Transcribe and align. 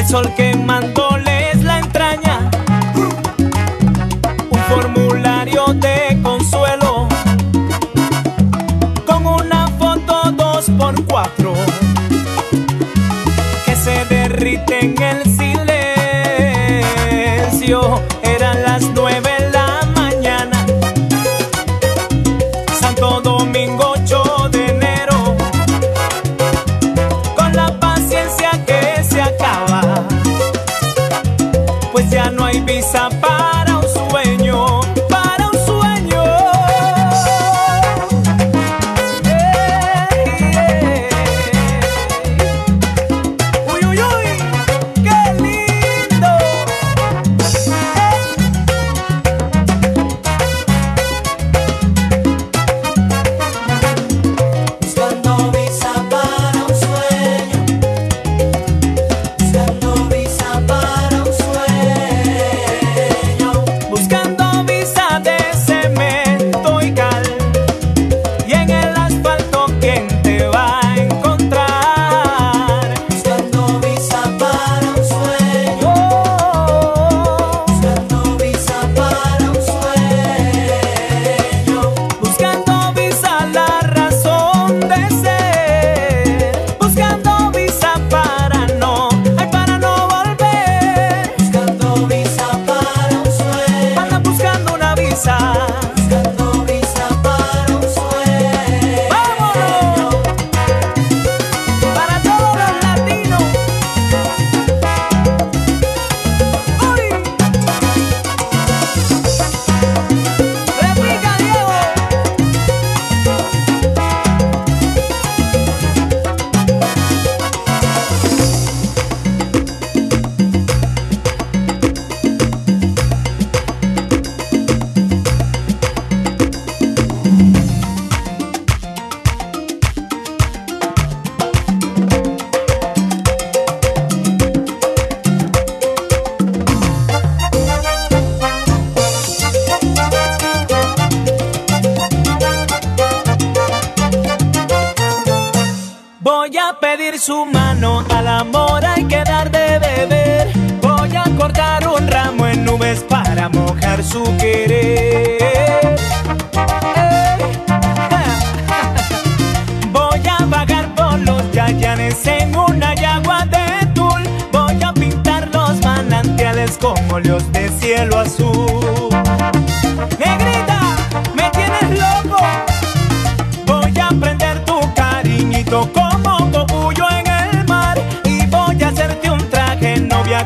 ¿Qué? 0.00 0.99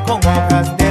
con 0.03 0.19
hojas 0.27 0.77
de 0.77 0.84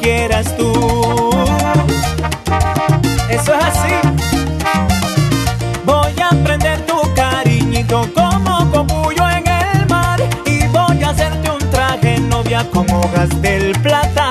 quieras 0.00 0.56
tú. 0.56 0.72
Eso 3.28 3.54
es 3.54 3.64
así. 3.64 3.94
Voy 5.84 6.14
a 6.20 6.30
prender 6.44 6.84
tu 6.86 7.00
cariñito 7.14 8.08
como 8.14 8.70
cogullo 8.70 9.28
en 9.30 9.46
el 9.46 9.86
mar 9.88 10.20
y 10.46 10.66
voy 10.68 11.02
a 11.02 11.10
hacerte 11.10 11.50
un 11.50 11.70
traje 11.70 12.20
novia 12.20 12.64
como 12.72 13.00
hojas 13.00 13.30
del 13.42 13.72
plata. 13.80 14.23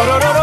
Bororo. 0.00 0.39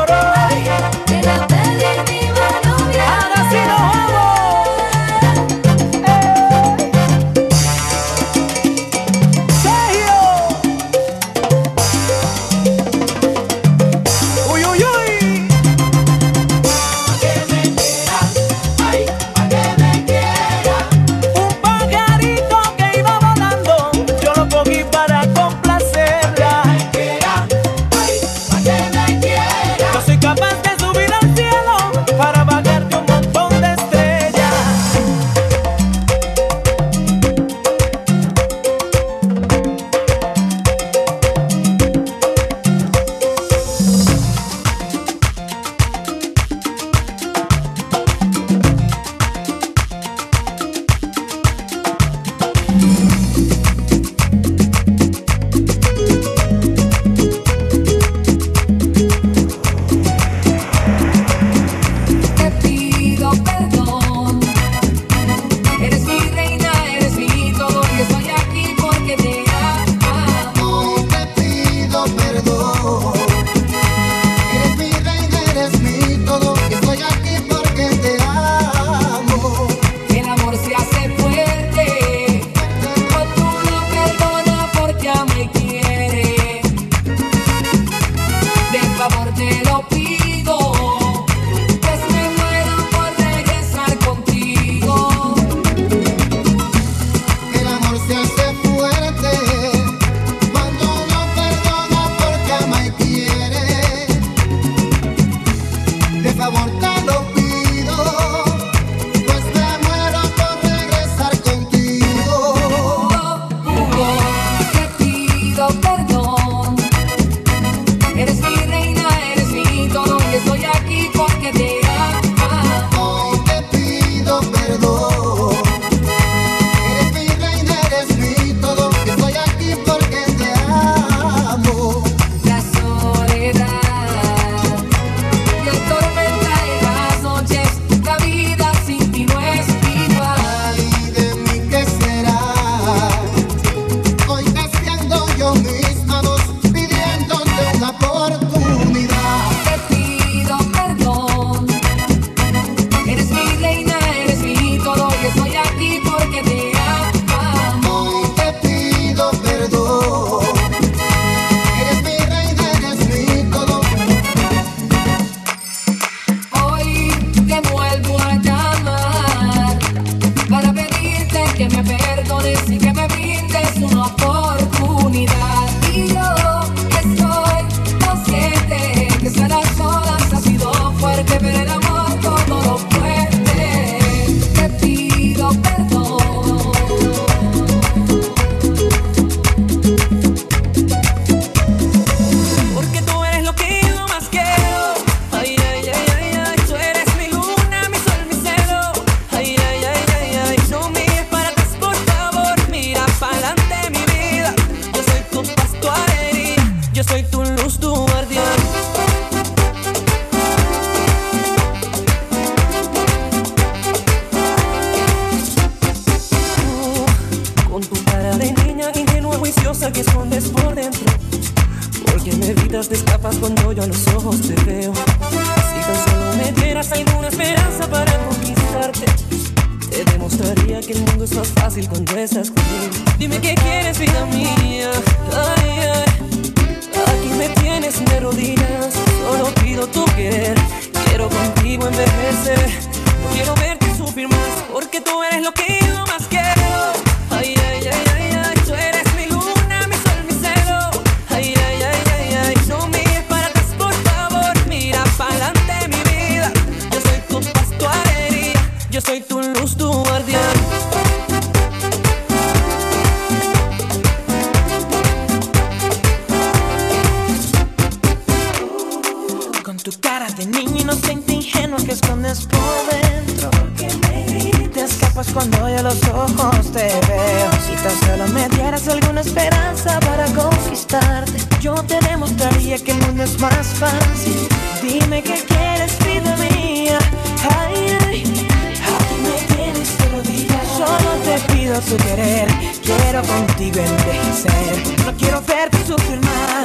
tú 245.01 245.23
eres 245.23 245.43
lo 245.43 245.53
que 245.53 245.66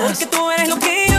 Porque 0.02 0.26
tú 0.26 0.50
eres 0.50 0.68
lo 0.68 0.78
que 0.80 1.11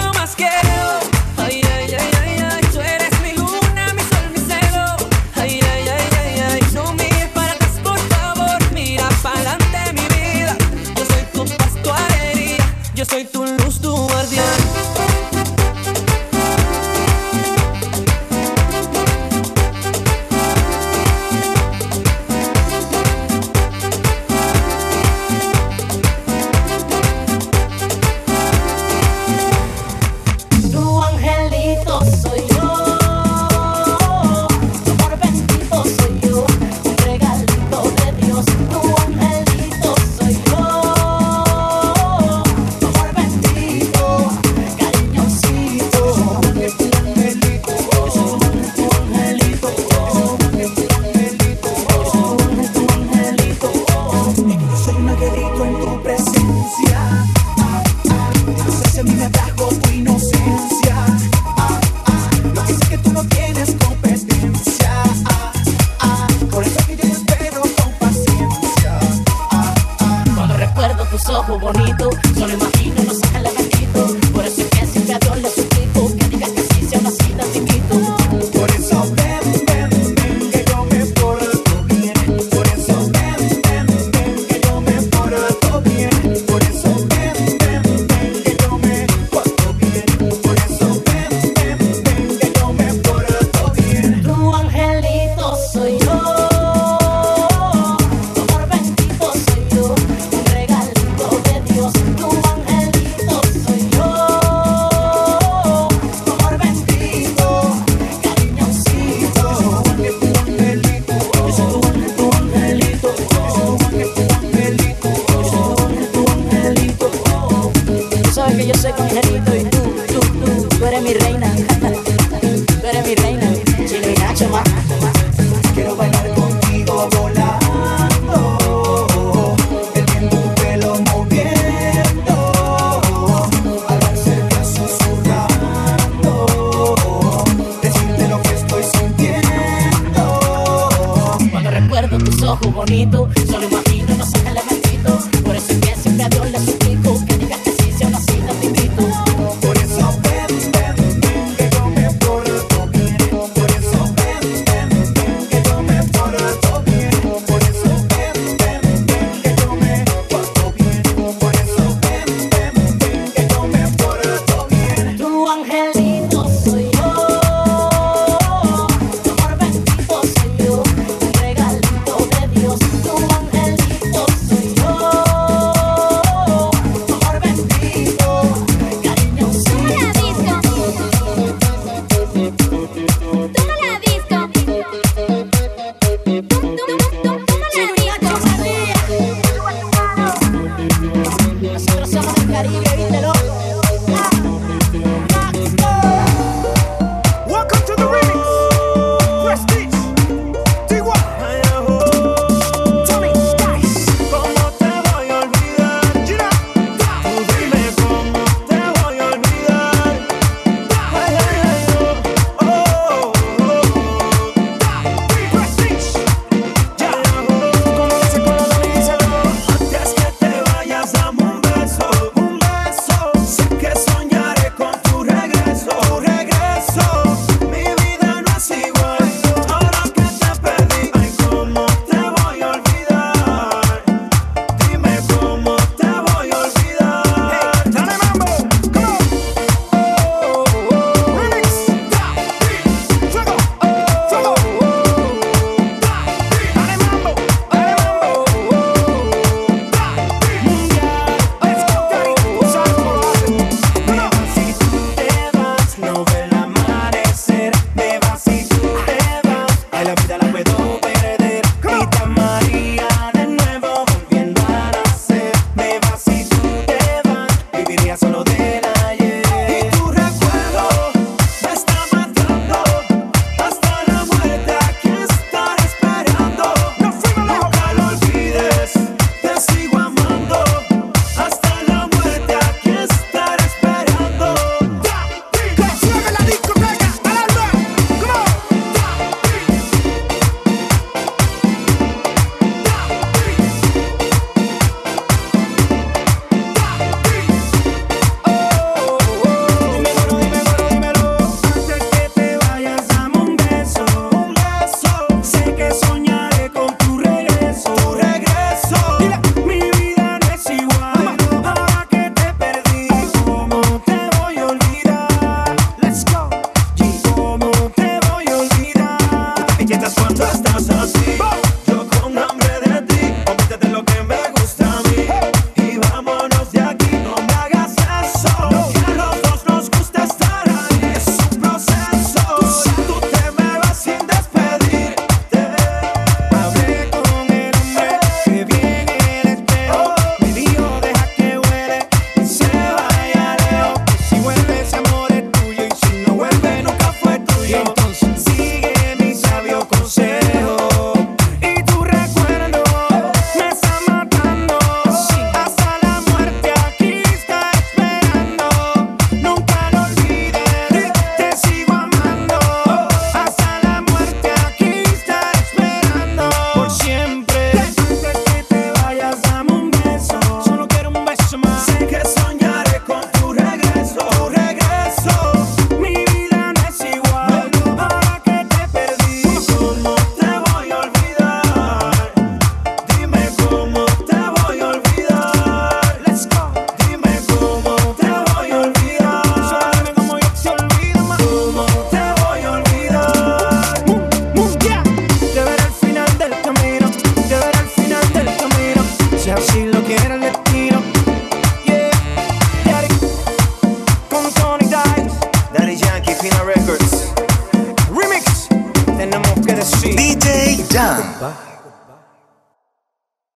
que 118.57 118.67
yo 118.67 118.73
sé 118.75 118.93
que 118.93 119.32